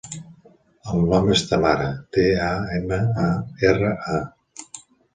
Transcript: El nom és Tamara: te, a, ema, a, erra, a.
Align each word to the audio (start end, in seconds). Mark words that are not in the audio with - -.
El 0.93 1.05
nom 1.11 1.29
és 1.35 1.43
Tamara: 1.51 1.91
te, 2.17 2.25
a, 2.49 2.51
ema, 2.81 3.01
a, 3.29 3.31
erra, 3.73 3.97
a. 4.19 4.85